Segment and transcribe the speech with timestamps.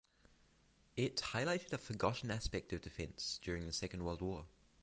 [0.95, 4.47] It highlighted a forgotten aspect of defence during the Second World War.